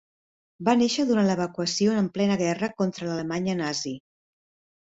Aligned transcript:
Va 0.69 0.73
néixer 0.77 1.03
durant 1.09 1.29
l'evacuació 1.31 1.97
en 1.97 2.07
plena 2.17 2.39
guerra 2.41 2.73
contra 2.81 3.11
l'Alemanya 3.11 3.59
nazi. 3.63 3.97